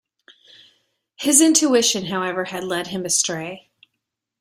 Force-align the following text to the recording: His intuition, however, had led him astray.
His 1.15 1.41
intuition, 1.41 2.05
however, 2.07 2.45
had 2.45 2.63
led 2.63 2.87
him 2.87 3.05
astray. 3.05 3.69